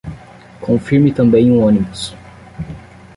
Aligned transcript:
Confirme 0.63 1.11
também 1.13 1.51
o 1.51 1.59
ônibus 1.59 2.15